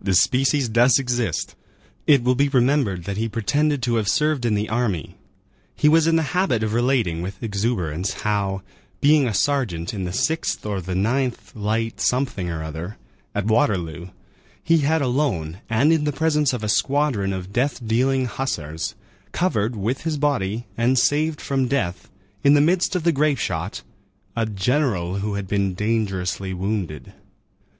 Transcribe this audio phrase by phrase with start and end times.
[0.00, 1.54] The species does exist.
[2.06, 5.14] It will be remembered that he pretended to have served in the army;
[5.76, 8.62] he was in the habit of relating with exuberance, how,
[9.02, 12.96] being a sergeant in the 6th or the 9th light something or other,
[13.34, 14.08] at Waterloo,
[14.62, 18.94] he had alone, and in the presence of a squadron of death dealing hussars,
[19.32, 22.08] covered with his body and saved from death,
[22.42, 23.82] in the midst of the grape shot,
[24.34, 27.12] "a general, who had been dangerously wounded."